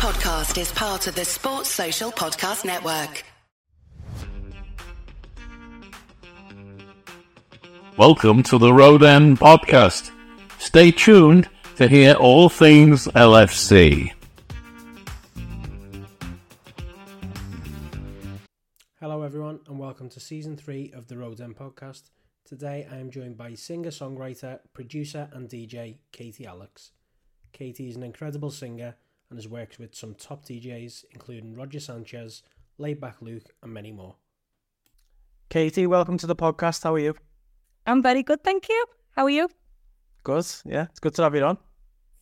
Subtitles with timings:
[0.00, 3.22] podcast is part of the Sports Social Podcast Network.
[7.98, 10.10] Welcome to the Road End podcast.
[10.58, 14.10] Stay tuned to hear all things LFC.
[19.00, 22.04] Hello, everyone, and welcome to season three of the Road End podcast.
[22.46, 26.92] Today, I am joined by singer, songwriter, producer, and DJ Katy Alex.
[27.52, 28.94] Katy is an incredible singer
[29.30, 32.42] and has worked with some top DJs, including Roger Sanchez,
[32.78, 34.16] Laidback Luke, and many more.
[35.48, 36.82] Katy, welcome to the podcast.
[36.82, 37.14] How are you?
[37.86, 38.84] I'm very good, thank you.
[39.16, 39.48] How are you?
[40.24, 40.86] Good, yeah.
[40.90, 41.58] It's good to have you on.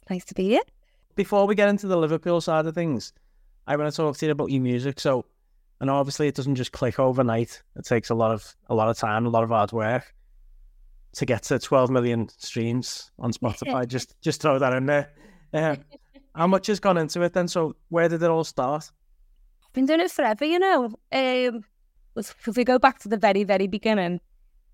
[0.09, 0.63] Nice to be here.
[1.17, 3.13] Before we get into the Liverpool side of things,
[3.67, 5.01] I want to talk to you about your music.
[5.01, 5.25] So,
[5.81, 7.63] and obviously, it doesn't just click overnight.
[7.77, 10.15] It takes a lot of a lot of time, a lot of hard work
[11.15, 13.87] to get to 12 million streams on Spotify.
[13.87, 15.11] just just throw that in there.
[15.53, 15.77] Uh,
[16.35, 17.49] how much has gone into it then?
[17.49, 18.91] So where did it all start?
[19.65, 20.85] I've been doing it forever, you know.
[21.13, 21.65] Um,
[22.17, 24.21] if we go back to the very, very beginning,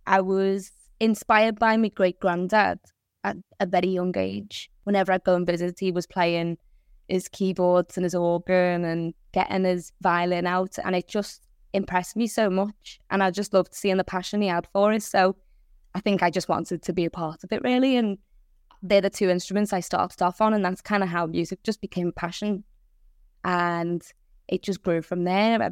[0.07, 0.71] I was
[1.01, 2.79] inspired by my great granddad
[3.25, 4.71] at a very young age.
[4.85, 6.59] Whenever I'd go and visit, he was playing
[7.09, 12.27] his keyboards and his organ and getting his violin out, and it just impressed me
[12.27, 13.01] so much.
[13.11, 15.03] And I just loved seeing the passion he had for it.
[15.03, 15.37] So
[15.95, 17.97] I think I just wanted to be a part of it really.
[17.97, 18.19] And
[18.83, 20.55] they're the two instruments I started off on.
[20.55, 22.65] And that's kind of how music just became a passion.
[23.45, 24.03] And
[24.49, 25.63] it just grew from there.
[25.63, 25.71] I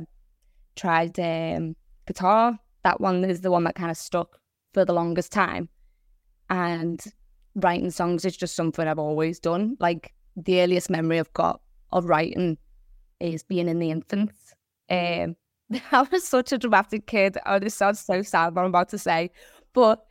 [0.77, 2.59] tried um, guitar.
[2.84, 4.39] That one is the one that kind of stuck
[4.72, 5.69] for the longest time.
[6.50, 7.03] And
[7.55, 9.77] writing songs is just something I've always done.
[9.81, 11.61] Like the earliest memory I've got
[11.92, 12.59] of writing
[13.20, 14.55] is being in the infants.
[14.91, 15.37] Um,
[15.92, 17.39] I was such a dramatic kid.
[17.47, 19.31] Oh, this sounds so sad what I'm about to say.
[19.72, 20.05] But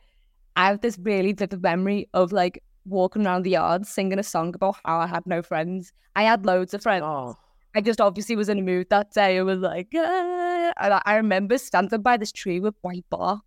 [0.56, 4.54] I have this really vivid memory of like walking around the yard singing a song
[4.54, 5.92] about how I had no friends.
[6.16, 7.04] I had loads of friends.
[7.06, 7.36] Oh.
[7.74, 9.38] I just obviously was in a mood that day.
[9.38, 10.72] I was like, ah.
[10.78, 13.42] and I remember standing by this tree with white bark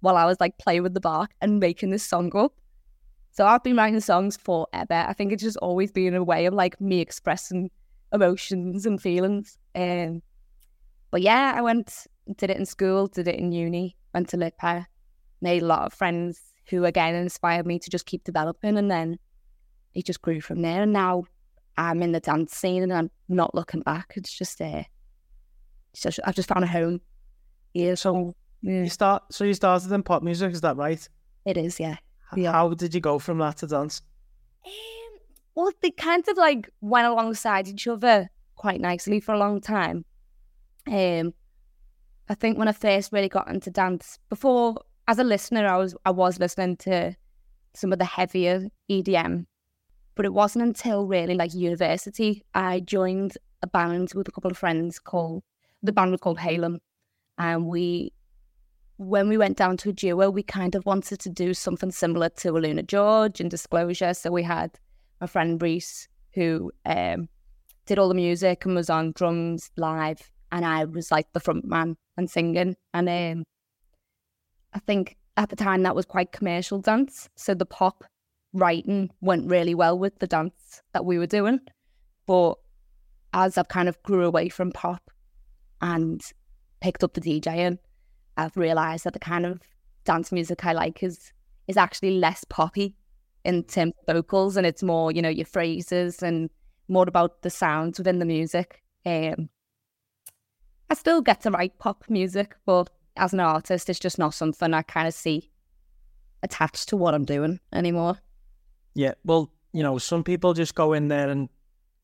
[0.00, 2.52] while I was like playing with the bark and making this song up.
[3.32, 4.94] So I've been writing songs forever.
[5.08, 7.70] I think it's just always been a way of like me expressing
[8.12, 9.58] emotions and feelings.
[9.74, 10.22] Um,
[11.10, 12.06] but yeah, I went,
[12.36, 14.86] did it in school, did it in uni, went to LIPA,
[15.40, 18.78] made a lot of friends who again inspired me to just keep developing.
[18.78, 19.18] And then
[19.94, 20.82] it just grew from there.
[20.82, 21.24] And now
[21.76, 24.14] I'm in the dance scene and I'm not looking back.
[24.16, 24.84] It's just uh,
[25.92, 27.00] it's just, I've just found a home.
[27.72, 27.94] Yeah.
[27.94, 28.82] So yeah.
[28.82, 29.22] you start.
[29.30, 31.06] So you started in pop music, is that right?
[31.44, 31.96] It is, yeah.
[32.34, 32.52] yeah.
[32.52, 34.00] How did you go from that to dance?
[34.66, 34.72] Um,
[35.54, 40.04] well, they kind of like went alongside each other quite nicely for a long time.
[40.86, 41.34] Um,
[42.28, 45.94] I think when I first really got into dance, before as a listener, I was
[46.04, 47.14] I was listening to
[47.74, 49.46] some of the heavier EDM,
[50.14, 54.58] but it wasn't until really like university I joined a band with a couple of
[54.58, 55.42] friends called
[55.82, 56.78] the band was called Halem,
[57.38, 58.12] and we
[58.96, 62.28] when we went down to a duo, we kind of wanted to do something similar
[62.28, 64.14] to Aluna George and Disclosure.
[64.14, 64.78] So we had
[65.20, 67.28] my friend Reese who um,
[67.86, 71.64] did all the music and was on drums live, and I was like the front
[71.64, 72.76] man and singing.
[72.94, 73.44] And um,
[74.86, 77.28] think at the time that was quite commercial dance.
[77.36, 78.04] So the pop
[78.52, 81.60] writing went really well with the dance that we were doing.
[82.26, 82.54] But
[83.32, 85.10] as I've kind of grew away from pop
[85.80, 86.22] and
[86.80, 87.78] picked up the DJing,
[88.36, 89.60] I've realised that the kind of
[90.04, 91.32] dance music I like is
[91.66, 92.94] is actually less poppy
[93.44, 96.50] in terms of vocals and it's more, you know, your phrases and
[96.88, 98.82] more about the sounds within the music.
[99.06, 99.48] Um,
[100.90, 104.74] I still get to write pop music, but as an artist, it's just not something
[104.74, 105.50] I kind of see
[106.42, 108.18] attached to what I'm doing anymore.
[108.94, 111.48] Yeah, well, you know, some people just go in there and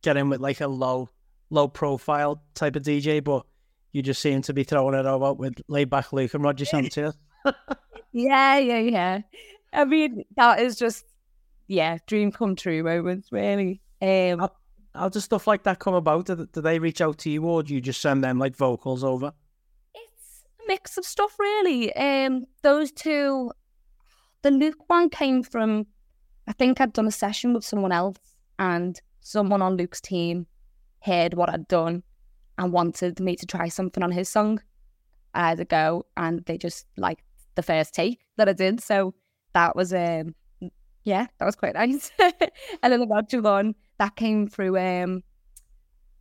[0.03, 1.09] get in with like a low,
[1.51, 3.47] low profile type of DJ, but
[3.93, 7.17] you just seem to be throwing it all over with Laidback Luke and Roger Sanchez.
[8.13, 9.21] yeah, yeah, yeah.
[9.73, 11.05] I mean, that is just,
[11.69, 13.81] yeah, dream come true moments, really.
[14.03, 14.53] Um, how,
[14.95, 16.27] how does stuff like that come about?
[16.27, 19.05] Do, do they reach out to you or do you just send them like vocals
[19.05, 19.33] over?
[20.67, 21.95] Mix of stuff, really.
[21.95, 23.53] Um, those two,
[24.43, 25.87] the Luke one came from,
[26.47, 28.19] I think I'd done a session with someone else,
[28.59, 30.47] and someone on Luke's team
[31.01, 32.03] heard what I'd done
[32.59, 34.61] and wanted me to try something on his song.
[35.35, 37.23] I had to go, and they just liked
[37.55, 38.81] the first take that I did.
[38.81, 39.15] So
[39.55, 40.35] that was, um,
[41.05, 42.11] yeah, that was quite nice.
[42.19, 45.23] and then the Roger that came through um,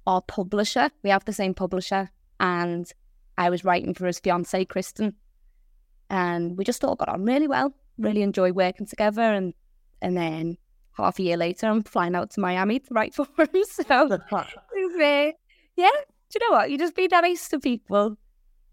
[0.05, 0.89] our publisher.
[1.03, 2.91] We have the same publisher, and
[3.39, 5.15] I was writing for his fiancee, Kristen.
[6.09, 9.21] And we just all got on really well, really enjoyed working together.
[9.21, 9.53] And,
[10.01, 10.57] and then
[10.97, 13.63] half a year later, I'm flying out to Miami to write for him.
[13.71, 15.31] So, uh,
[15.77, 15.89] yeah,
[16.29, 16.69] do you know what?
[16.69, 18.17] You just be nice to people,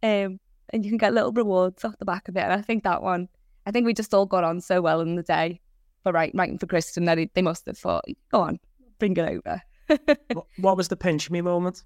[0.03, 0.41] um,
[0.73, 2.41] and you can get little rewards off the back of it.
[2.41, 3.29] And I think that one,
[3.67, 5.61] I think we just all got on so well in the day
[6.03, 8.59] for write, writing for Kristen that it, they must have thought, go on,
[8.99, 9.63] bring it over.
[10.33, 11.85] What- what was the pinch me moment?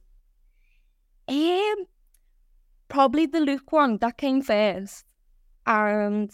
[1.29, 1.75] Um,
[2.91, 5.05] probably the Luke one that came first,
[5.67, 6.31] and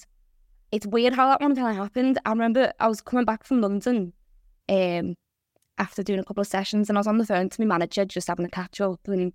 [0.73, 2.19] it's weird how that one kind of happened.
[2.27, 4.13] I remember I was coming back from London,
[4.69, 5.15] um,
[5.79, 8.05] after doing a couple of sessions, and I was on the phone to my manager
[8.05, 9.33] just having a catch up, and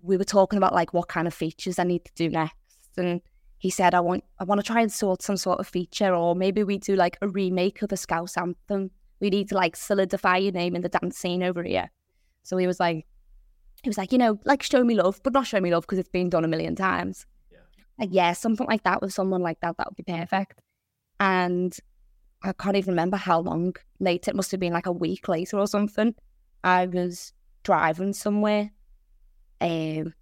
[0.00, 2.56] we were talking about like what kind of features I need to do next,
[2.96, 3.20] and
[3.58, 6.34] he said I want I want to try and sort some sort of feature, or
[6.34, 8.90] maybe we do like a remake of a Scouse anthem.
[9.20, 11.88] We need to like solidify your name in the dance scene over here.
[12.42, 13.06] So he was like,
[13.82, 15.98] he was like, you know, like show me love, but not show me love because
[15.98, 17.26] it's been done a million times.
[17.50, 17.58] Yeah.
[17.98, 20.60] Like, yeah, something like that with someone like that, that would be perfect.
[21.18, 21.76] And
[22.42, 24.30] I can't even remember how long later.
[24.30, 26.14] It must have been like a week later or something.
[26.64, 27.32] I was
[27.64, 28.70] driving somewhere,
[29.60, 30.14] um,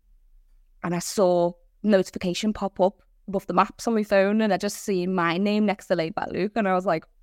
[0.83, 1.53] and I saw
[1.83, 5.67] notification pop up above the maps on my phone, and I just seen my name
[5.67, 7.19] next to Laidback Luke, and I was like, "The f-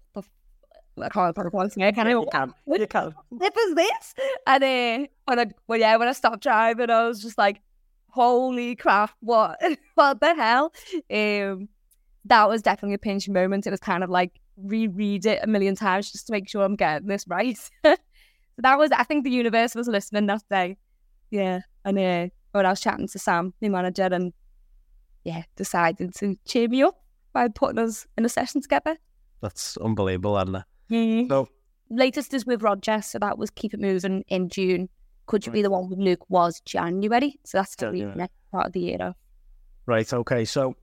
[1.02, 2.12] I can't put it once again, can I?
[2.12, 2.54] You can.
[2.66, 3.14] You can.
[3.30, 4.14] what was this?
[4.46, 7.62] And uh, when I, well, yeah, when I stopped driving, I was just like,
[8.10, 9.62] holy crap, what,
[9.96, 10.74] what the hell?
[11.12, 11.70] Um,
[12.26, 13.68] that was definitely a pinch moment.
[13.68, 16.76] It was kind of like reread it a million times just to make sure I'm
[16.76, 17.58] getting this right.
[17.86, 17.96] so
[18.58, 20.78] that was, I think the universe was listening that day.
[21.30, 21.62] Yeah.
[21.86, 24.34] And uh, when I was chatting to Sam, the manager, and
[25.24, 27.02] yeah, decided to cheer me up
[27.34, 28.98] by putting us in a session together.
[29.42, 30.66] That's unbelievable, Anna.
[30.92, 31.28] Mm.
[31.30, 31.50] So
[31.90, 34.90] latest is with Roger, so that was Keep It Moving in June.
[35.26, 38.72] Could you be the one with Luke was January, so that's the next part of
[38.74, 38.98] the year.
[38.98, 39.14] Though.
[39.86, 40.46] Right, okay.
[40.46, 40.76] So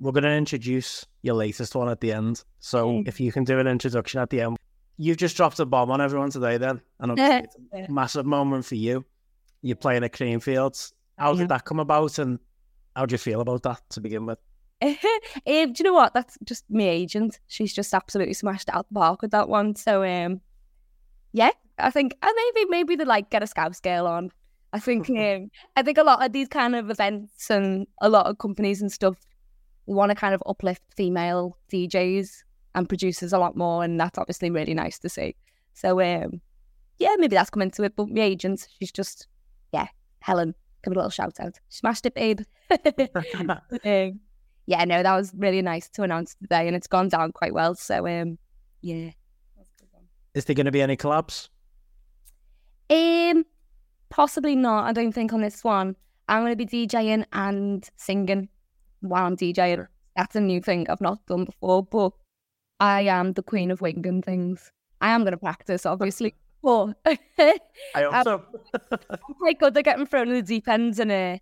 [0.00, 2.44] we're going to introduce your latest one at the end.
[2.60, 3.08] So Mm.
[3.08, 4.56] if you can do an introduction at the end.
[4.96, 6.80] You've just dropped a bomb on everyone today, then.
[7.00, 7.86] And it's Yeah.
[7.88, 9.04] a massive moment for you.
[9.62, 10.92] You're playing at Creamfields.
[11.18, 11.40] How Yeah.
[11.40, 12.38] did that come about and
[12.94, 14.38] how do you feel about that to begin with?
[14.82, 14.96] um,
[15.44, 16.14] do you know what?
[16.14, 17.40] That's just my agent.
[17.46, 19.76] She's just absolutely smashed it out the park with that one.
[19.76, 20.40] So um,
[21.32, 24.30] yeah, I think and maybe maybe they like get a scout scale on.
[24.72, 28.26] I think um, I think a lot of these kind of events and a lot
[28.26, 29.16] of companies and stuff
[29.86, 32.42] want to kind of uplift female DJs
[32.74, 35.36] and producers a lot more, and that's obviously really nice to see.
[35.74, 36.40] So um,
[36.98, 37.94] yeah, maybe that's come into it.
[37.96, 39.28] But my agent, she's just
[39.72, 39.88] yeah,
[40.20, 41.58] Helen, give her a little shout out.
[41.68, 42.40] Smashed it, babe.
[43.84, 44.20] um,
[44.66, 47.74] yeah, no, that was really nice to announce today, and it's gone down quite well.
[47.74, 48.38] So, um,
[48.80, 49.10] yeah.
[50.34, 51.48] Is there going to be any collabs?
[52.90, 53.44] Um,
[54.10, 54.84] possibly not.
[54.86, 55.96] I don't think on this one.
[56.28, 58.48] I'm going to be DJing and singing
[59.00, 59.86] while I'm DJing.
[60.16, 62.12] That's a new thing I've not done before, but
[62.80, 64.72] I am the queen of winging things.
[65.00, 66.96] I am going to practice, obviously, but
[67.94, 68.42] I also.
[68.92, 71.38] I'm quite good at getting thrown in the deep ends, and uh,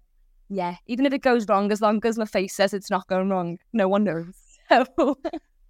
[0.52, 3.31] yeah, even if it goes wrong, as long as my face says it's not going
[3.31, 4.34] wrong, no one knows.
[4.69, 5.19] So.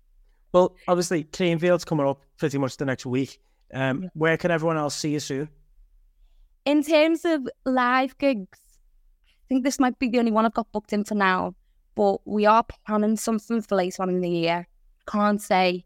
[0.52, 3.40] well, obviously, Creamfield's coming up pretty much the next week.
[3.74, 4.08] Um, Yeah.
[4.14, 5.48] Where can everyone else see you soon?
[6.64, 8.60] In terms of live gigs,
[9.26, 11.56] I think this might be the only one I've got booked in for now,
[11.96, 14.68] but we are planning something for later on in the year.
[15.08, 15.84] Can't say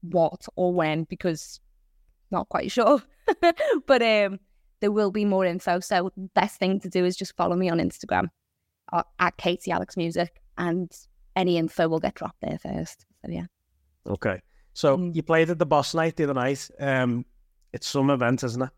[0.00, 1.60] what or when because
[2.32, 3.00] not quite sure.
[3.86, 4.40] but um,
[4.80, 5.80] there will be more info.
[5.80, 8.28] So best thing to do is just follow me on Instagram
[8.92, 10.90] uh, at Katy Alex Music, and
[11.34, 13.04] any info will get dropped there first.
[13.24, 13.46] So yeah.
[14.06, 14.40] Okay.
[14.74, 15.14] So Mm.
[15.14, 16.68] you played at the Boss Night the other night.
[16.78, 17.24] Um,
[17.72, 18.70] it's some event, isn't it?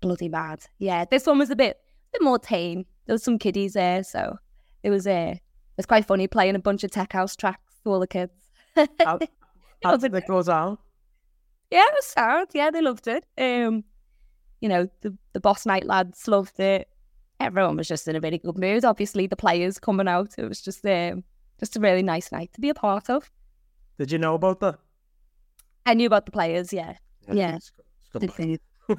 [0.00, 0.60] bloody bad.
[0.78, 2.84] Yeah, this one was a bit, a bit more tame.
[3.06, 4.36] There was some kiddies there, so
[4.82, 5.40] it was uh, it
[5.76, 8.32] was quite funny playing a bunch of tech house tracks to all the kids.
[9.04, 9.30] How, It
[9.82, 10.78] how did it go down?
[11.70, 12.48] yeah, it was sound.
[12.54, 13.24] Yeah, they loved it.
[13.38, 13.84] Um,
[14.60, 16.88] you know, the the boss night lads loved it.
[17.38, 18.84] Everyone was just in a really good mood.
[18.84, 20.34] Obviously, the players coming out.
[20.38, 21.24] It was just um,
[21.58, 23.30] just a really nice night to be a part of.
[23.98, 24.78] Did you know about that?
[25.84, 26.72] I knew about the players.
[26.72, 26.94] Yeah,
[27.32, 27.56] Yeah.
[27.56, 27.72] It's
[28.14, 28.38] it's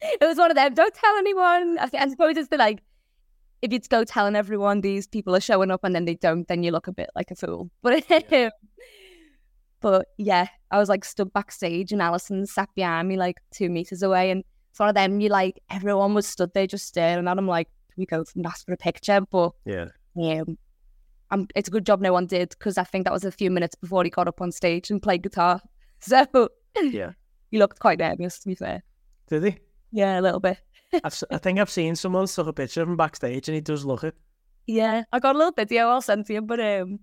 [0.00, 0.74] it was one of them.
[0.74, 1.78] Don't tell anyone.
[1.78, 2.82] I, I suppose it's the like,
[3.62, 6.62] if you go telling everyone these people are showing up and then they don't, then
[6.62, 7.70] you look a bit like a fool.
[7.82, 8.04] But
[9.80, 14.02] but yeah, I was like stood backstage and Alisson sat behind me like two meters
[14.02, 15.20] away, and it's one of them.
[15.20, 18.64] You like everyone was stood there just staring at him like, we go and ask
[18.66, 19.86] for a picture, but yeah.
[20.16, 20.56] um,
[21.30, 23.50] um, it's a good job no one did because I think that was a few
[23.50, 25.60] minutes before he got up on stage and played guitar.
[26.00, 26.48] So
[26.80, 27.10] Yeah.
[27.50, 28.84] he looked quite nervous, to be fair.
[29.26, 29.56] Did he?
[29.90, 30.58] Yeah, a little bit.
[31.04, 34.04] I think I've seen someone took a picture of him backstage and he does look
[34.04, 34.14] it.
[34.68, 37.00] Yeah, I got a little video I'll send to you, but um,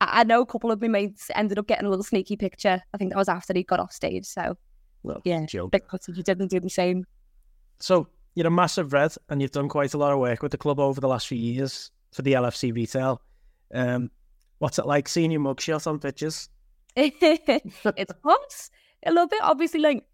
[0.00, 2.82] I, I know a couple of my mates ended up getting a little sneaky picture.
[2.92, 4.26] I think that was after he got off stage.
[4.26, 4.56] So
[5.02, 5.72] Well, yeah, joke.
[5.72, 7.04] big you didn't do the same.
[7.80, 10.58] So you're a massive red, and you've done quite a lot of work with the
[10.58, 13.20] club over the last few years for the LFC retail.
[13.74, 14.10] Um,
[14.58, 16.48] what's it like seeing your mugshot on pictures?
[16.96, 18.70] it's hot
[19.06, 19.40] a little bit.
[19.42, 20.04] Obviously, like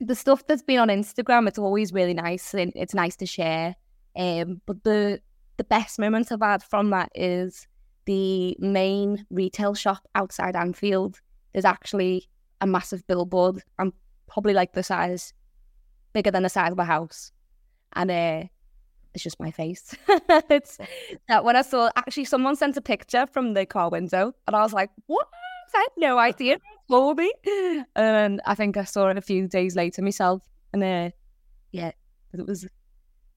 [0.00, 3.74] the stuff that's been on Instagram, it's always really nice and it's nice to share.
[4.16, 5.20] Um, but the
[5.56, 7.66] the best moments I've had from that is
[8.08, 11.20] the main retail shop outside Anfield.
[11.52, 12.26] There's actually
[12.62, 13.62] a massive billboard.
[13.78, 13.92] I'm
[14.26, 15.34] probably like the size,
[16.14, 17.32] bigger than the size of a house,
[17.92, 18.44] and uh,
[19.12, 19.94] it's just my face.
[20.08, 20.78] it's
[21.28, 24.62] that when I saw actually someone sent a picture from the car window, and I
[24.62, 25.28] was like, "What?"
[25.74, 26.56] I had no idea.
[26.88, 27.30] Was me.
[27.94, 31.10] And I think I saw it a few days later myself, and uh,
[31.72, 31.92] yeah,
[32.32, 32.68] it was a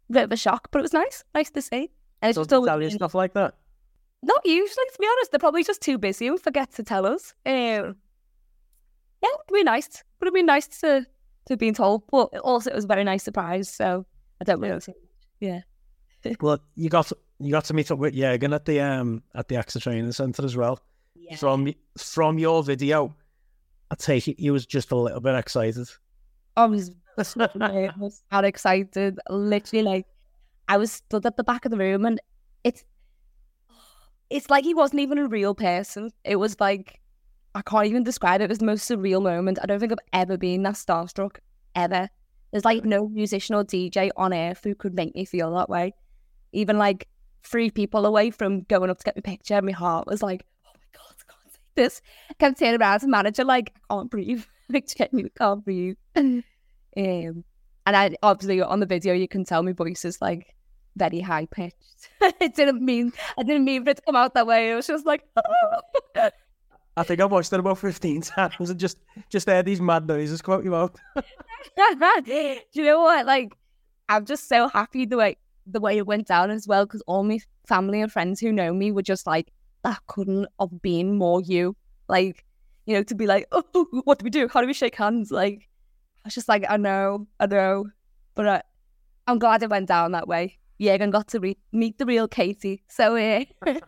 [0.10, 1.90] bit of a shock, but it was nice, nice to see.
[2.22, 3.56] And it's Does just always tell you stuff like that?
[4.24, 5.32] Not usually, to be honest.
[5.32, 7.34] They're probably just too busy and forget to tell us.
[7.46, 7.96] Um,
[9.22, 10.04] yeah, it'd be nice.
[10.20, 11.06] Would have been nice to
[11.46, 13.70] to have been told, but also it was a very nice surprise.
[13.70, 14.06] So
[14.40, 14.82] I don't really.
[15.40, 15.62] Yeah.
[16.40, 19.56] Well, you got you got to meet up with Jurgen at the um at the
[19.56, 20.80] AXA training centre as well.
[21.16, 21.36] Yeah.
[21.36, 23.16] From from your video,
[23.90, 25.88] I take it you was just a little bit excited.
[26.56, 29.20] I was nervous and excited.
[29.30, 30.06] Literally, like
[30.68, 32.22] I was stood at the back of the room, and
[32.64, 32.84] it's
[34.32, 36.10] it's like he wasn't even a real person.
[36.24, 37.00] It was like
[37.54, 38.46] I can't even describe it.
[38.46, 39.60] It was the most surreal moment.
[39.62, 41.38] I don't think I've ever been that starstruck
[41.76, 42.10] ever.
[42.52, 45.94] There's like no musician or DJ on earth who could make me feel that way.
[46.54, 47.08] Even like
[47.44, 50.72] three people away from going up to get my picture, my heart was like, oh
[50.74, 52.02] my god, I can't say this.
[52.30, 54.46] I kept turning around to manager like, I can't breathe.
[54.70, 55.98] like genuinely can't breathe.
[56.98, 57.46] Um,
[57.86, 60.54] and I obviously on the video you can tell my voice is like
[60.96, 62.10] very high pitched.
[62.22, 64.72] it didn't mean I didn't mean for it to come out that way.
[64.72, 65.24] It was just like
[66.98, 68.98] I think I watched it about fifteen times and just
[69.30, 70.96] just heard these mad noises come out your mouth.
[72.26, 73.26] Do you know what?
[73.26, 73.54] Like,
[74.10, 77.24] I'm just so happy the way the way it went down as well because all
[77.24, 79.52] my family and friends who know me were just like,
[79.84, 81.76] that couldn't have been more you.
[82.08, 82.46] Like,
[82.86, 83.64] you know, to be like, oh,
[84.04, 84.48] what do we do?
[84.48, 85.32] How do we shake hands?
[85.32, 85.70] Like,
[86.24, 87.86] I was just like, I know, I know,
[88.36, 88.64] but I,
[89.28, 90.58] I'm glad it went down that way.
[90.82, 92.82] Yeah, and got to re- meet the real Katy.
[92.88, 93.46] So, uh,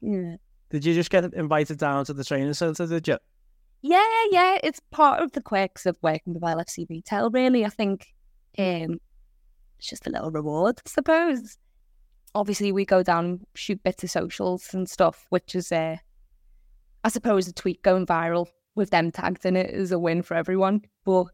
[0.00, 0.36] yeah.
[0.70, 2.86] Did you just get invited down to the training centre?
[2.86, 3.18] Did you?
[3.82, 7.30] Yeah, yeah, it's part of the quirks of working with LFC retail.
[7.30, 8.14] Really, I think
[8.58, 9.00] um,
[9.80, 11.58] it's just a little reward, I suppose.
[12.32, 15.96] Obviously, we go down and shoot bits of socials and stuff, which is, uh,
[17.02, 20.36] I suppose, a tweet going viral with them tagged in it is a win for
[20.36, 20.82] everyone.
[21.04, 21.26] But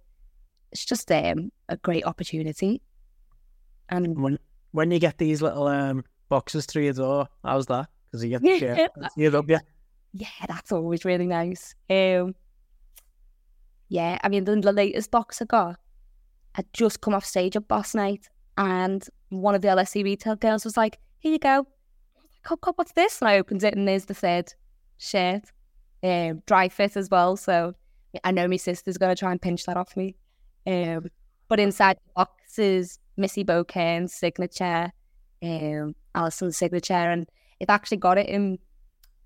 [0.73, 2.81] it's just um, a great opportunity.
[3.89, 4.39] And When
[4.73, 7.89] when you get these little um boxes through your door, how's that?
[8.11, 8.59] Because you get the Yeah.
[8.59, 9.59] shirt, you love you.
[10.13, 11.75] yeah, that's always really nice.
[11.91, 12.35] Um,
[13.89, 15.77] yeah, I mean, the, the latest box I got,
[16.57, 18.29] I'd just come off stage at Boss Night,
[18.59, 21.49] and one of the LFC retail girls was like, "Here you go."
[22.17, 24.53] I like, "Oh God, what's this?" And I opened it, and there's the third
[24.99, 25.45] shirt,
[26.03, 27.37] um, dry fit as well.
[27.37, 27.75] So
[28.25, 30.17] I know my sister's gonna try and pinch that off me.
[30.67, 31.07] Um,
[31.49, 34.91] but inside the box is Missy Bocane's signature,
[35.43, 38.59] um, Alisson's signature, and they've actually got it in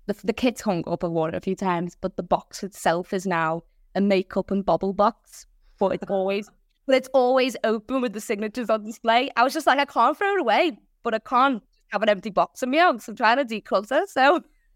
[0.07, 3.13] the, the kit's hung up and worn it a few times, but the box itself
[3.13, 3.63] is now
[3.95, 5.45] a makeup and bubble box.
[5.79, 6.49] But it's always
[6.85, 9.29] but it's always open with the signatures on display.
[9.35, 12.29] I was just like, I can't throw it away, but I can't have an empty
[12.29, 13.07] box in my house.
[13.07, 14.07] I'm trying to declutter.
[14.07, 14.41] So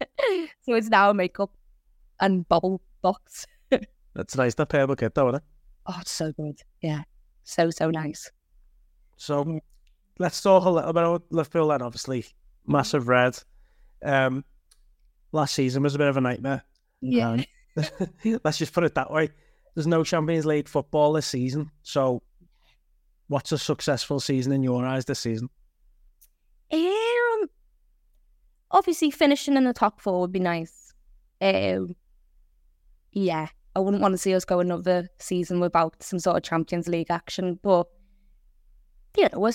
[0.62, 1.50] so it's now a makeup
[2.20, 3.46] and bubble box.
[4.14, 4.54] That's nice.
[4.54, 5.42] That purple kit, though, isn't it?
[5.86, 6.60] Oh, it's so good.
[6.82, 7.02] Yeah.
[7.44, 8.30] So, so nice.
[9.16, 9.60] So
[10.18, 11.82] let's talk a little bit about Liverpool then.
[11.82, 12.26] Obviously,
[12.66, 13.38] massive red.
[14.04, 14.44] Um,
[15.32, 16.62] last season was a bit of a nightmare.
[17.00, 17.30] Yeah.
[17.30, 17.44] Um,
[18.44, 19.30] let's just put it that way.
[19.74, 21.70] There's no Champions League football this season.
[21.82, 22.22] So,
[23.28, 25.50] what's a successful season in your eyes this season?
[26.72, 27.48] Um,
[28.70, 30.94] obviously, finishing in the top four would be nice.
[31.40, 31.94] Um,
[33.12, 36.88] yeah, I wouldn't want to see us go another season without some sort of Champions
[36.88, 37.86] League action, but
[39.16, 39.52] you know, we're,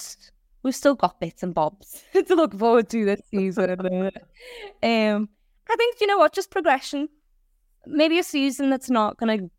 [0.63, 3.69] we've still got bits and bobs to look forward to this season.
[4.83, 5.29] um,
[5.69, 7.09] I think you know what, just progression.
[7.85, 9.51] Maybe a season that's not going to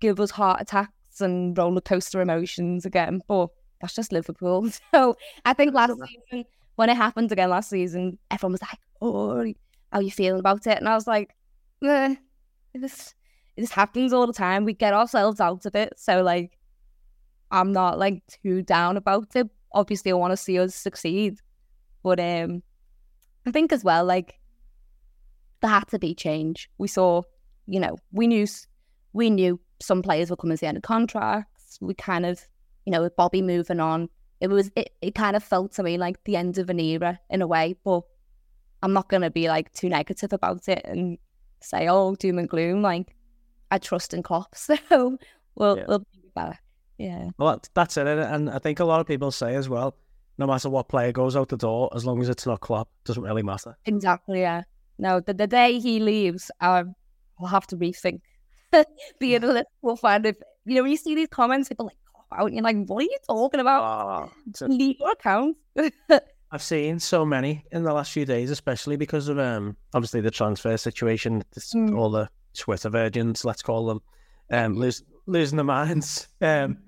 [0.00, 3.48] give us heart attacks and roller coaster emotions again, but
[3.80, 4.68] that's just Liverpool.
[4.92, 6.44] So I think last season,
[6.76, 9.52] when it happened again last season, everyone was like, "Oh,
[9.92, 11.34] how you feeling about it?" And I was like,
[11.84, 12.16] eh,
[12.74, 13.14] "This,
[13.56, 14.64] this happens all the time.
[14.64, 16.58] We get ourselves out of it, so like,
[17.54, 19.48] I'm not like too down about it.
[19.72, 21.38] Obviously, I want to see us succeed,
[22.02, 22.62] but um,
[23.46, 24.40] I think as well, like,
[25.60, 26.68] there had to be change.
[26.78, 27.22] We saw,
[27.66, 28.46] you know, we knew
[29.12, 31.78] we knew some players were coming to the end of contracts.
[31.80, 32.40] We kind of,
[32.86, 34.08] you know, with Bobby moving on,
[34.40, 37.20] it was it, it kind of felt to me like the end of an era
[37.30, 37.76] in a way.
[37.84, 38.02] But
[38.82, 41.18] I'm not gonna be like too negative about it and
[41.60, 42.82] say, oh, doom and gloom.
[42.82, 43.14] Like
[43.70, 44.76] I trust in Klopp, so
[45.54, 45.84] we'll Yeah.
[45.86, 46.63] we'll be back.
[46.98, 47.30] Yeah.
[47.38, 49.96] Well, that's it, and I think a lot of people say as well,
[50.38, 53.22] no matter what player goes out the door, as long as it's not Klopp, doesn't
[53.22, 53.76] really matter.
[53.86, 54.40] Exactly.
[54.40, 54.62] Yeah.
[54.98, 56.94] No, the, the day he leaves, um,
[57.40, 58.20] I'll have to rethink
[58.72, 58.86] the
[59.34, 62.46] analyst will find if you know when you see these comments, people like "Klopp out,
[62.46, 64.30] and you're like, what are you talking about?
[64.60, 65.56] Oh, Leave your account.
[66.50, 70.30] I've seen so many in the last few days, especially because of um obviously the
[70.30, 71.98] transfer situation, this, Mm.
[71.98, 74.00] all the Twitter virgins, let's call them,
[74.50, 76.28] um lose, losing their minds.
[76.40, 76.78] Um,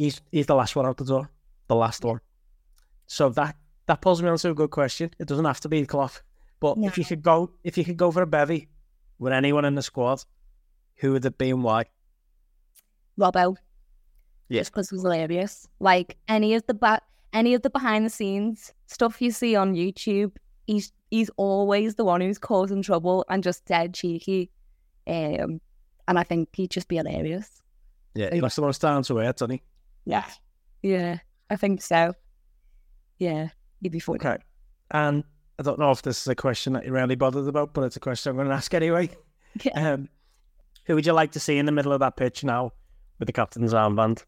[0.00, 1.30] he's he's the last one out the door,
[1.68, 2.20] the last one.
[3.06, 5.10] So that that pulls me onto a good question.
[5.18, 6.12] It doesn't have to be Klopp,
[6.58, 8.68] but if you could go if you could go for a bevy
[9.18, 10.24] with anyone in the squad,
[10.96, 11.84] who would it be and why?
[13.18, 13.56] Robbo.
[14.48, 14.60] Yeah.
[14.62, 15.68] Just because it was hilarious.
[15.78, 17.02] Like any of the ba-
[17.32, 20.32] any of the behind the scenes stuff you see on YouTube,
[20.66, 24.50] he's he's always the one who's causing trouble and just dead cheeky.
[25.06, 25.60] Um,
[26.08, 27.60] and I think he'd just be hilarious.
[28.14, 29.62] Yeah, he likes the most down to earth, doesn't he?
[30.10, 30.26] Yeah.
[30.82, 31.18] Yeah,
[31.50, 32.14] I think so.
[33.18, 33.48] Yeah,
[33.80, 34.18] you'd be funny.
[34.18, 34.38] Okay.
[34.90, 35.22] And
[35.58, 37.96] I don't know if this is a question that you're really bothered about, but it's
[37.96, 39.10] a question I'm going to ask anyway.
[39.64, 39.94] Yeah.
[39.94, 40.08] Um,
[40.84, 42.70] who would you like to see in the middle of that pitch now
[43.18, 44.18] with the captain's armband?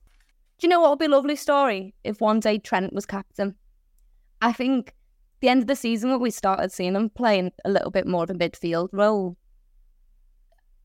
[0.59, 3.55] Do you know what would be a lovely story if one day Trent was captain?
[4.41, 4.93] I think
[5.41, 8.25] the end of the season when we started seeing him playing a little bit more
[8.25, 9.37] of a midfield role,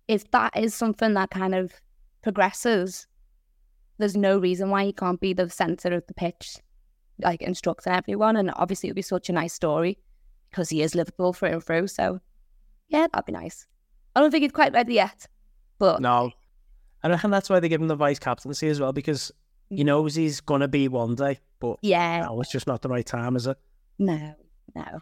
[0.07, 1.73] if that is something that kind of
[2.21, 3.07] progresses,
[3.97, 6.57] there's no reason why he can't be the centre of the pitch,
[7.19, 8.35] like instructing everyone.
[8.35, 9.97] And obviously, it would be such a nice story
[10.49, 11.87] because he is Liverpool through and through.
[11.87, 12.19] So,
[12.89, 13.65] yeah, that'd be nice.
[14.15, 15.27] I don't think he's quite ready yet,
[15.79, 16.31] but No.
[17.03, 19.31] And I reckon that's why they give him the vice captaincy as well, because
[19.69, 22.89] he knows he's going to be one day, but yeah, no, it's just not the
[22.89, 23.57] right time, is it?
[23.99, 24.33] no,
[24.75, 24.99] no.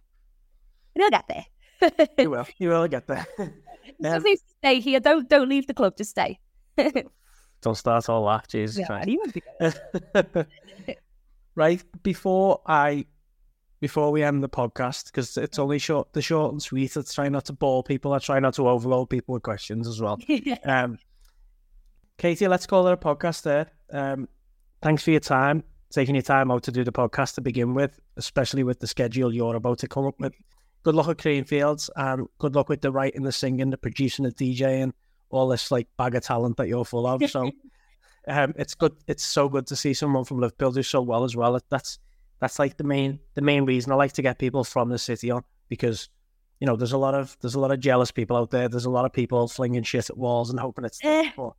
[0.93, 1.45] He'll get there.
[2.17, 2.45] He will.
[2.57, 3.25] He will get there.
[4.01, 4.99] Just Um, to stay here.
[4.99, 5.95] Don't don't leave the club.
[5.97, 6.39] Just stay.
[7.65, 9.07] don't start all that, Jesus Yeah, Christ.
[9.09, 10.47] he won't be good.
[11.55, 13.05] right before I
[13.81, 16.95] before we end the podcast because it's only short the short and sweet.
[16.95, 18.13] Let's try not to bore people.
[18.13, 20.17] I try not to overload people with questions as well.
[20.63, 20.97] Um,
[22.17, 23.67] Katy, let's call it a podcast there.
[23.91, 24.29] Um,
[24.81, 27.99] thanks for your time, taking your time out to do the podcast to begin with,
[28.15, 30.33] especially with the schedule you're about to come up with.
[30.83, 34.31] Good luck at Creamfields and good luck with the writing, the singing, the producing, the
[34.31, 34.93] DJing,
[35.29, 37.27] all this like bag of talent that you're full of.
[37.29, 37.51] So
[38.27, 38.93] um, it's good.
[39.07, 41.59] It's so good to see someone from Liverpool do so well as well.
[41.69, 41.99] That's
[42.39, 45.31] that's like the main the main reason I like to get people from the city
[45.31, 46.09] on because
[46.59, 48.67] you know there's a lot of there's a lot of jealous people out there.
[48.69, 50.99] There's a lot of people flinging shit at walls and hoping it's.
[51.03, 51.31] Eh.
[51.35, 51.53] but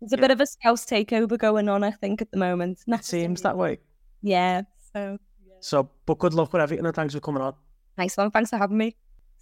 [0.00, 0.20] There's a Yeah.
[0.22, 2.80] bit of a scouse takeover going on, I think, at the moment.
[2.86, 3.78] It seems that way.
[4.22, 4.62] Yeah.
[4.92, 5.18] So
[5.60, 7.54] So, but good luck with everything and thanks for coming on.
[7.98, 8.30] nice one.
[8.30, 8.96] Thanks for having me.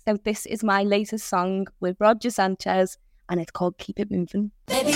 [0.06, 4.50] So this is my latest song with Roger Sanchez, and it's called "Keep It Moving."
[4.66, 4.92] Baby,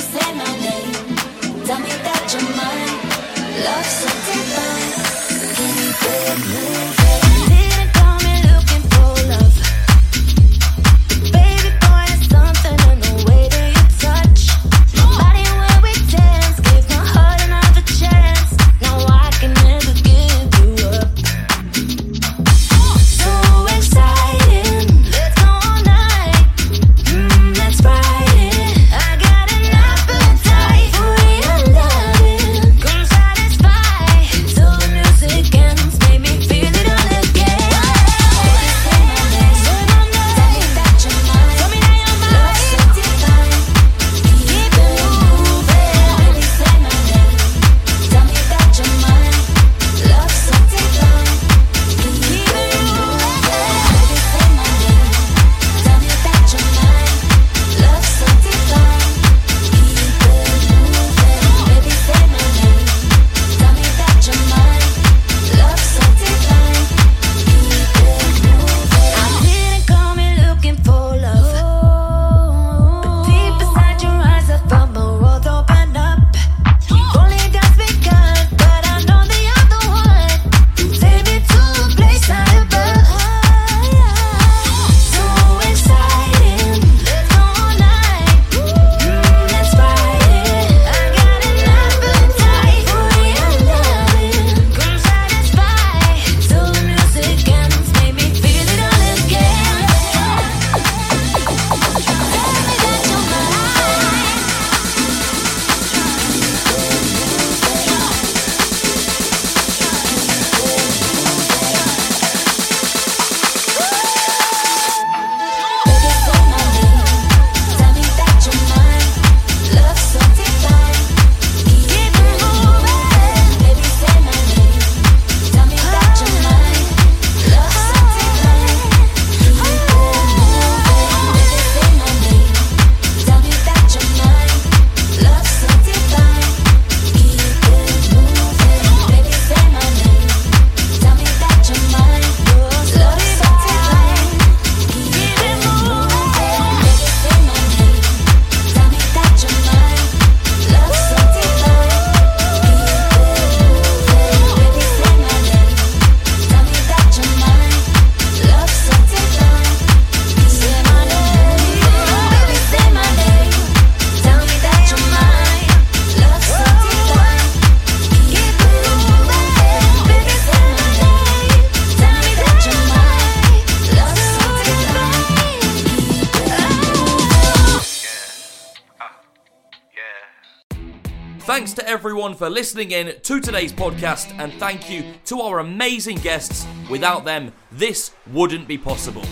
[182.28, 186.66] everyone for listening in to today's podcast, and thank you to our amazing guests.
[186.90, 189.24] Without them, this wouldn't be possible.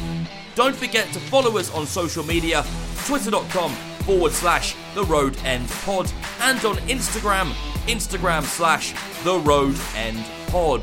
[0.55, 2.65] Don't forget to follow us on social media
[3.05, 3.71] twitter.com
[4.07, 7.51] forward slash the road end pod and on Instagram,
[7.87, 10.83] Instagram slash the road end pod.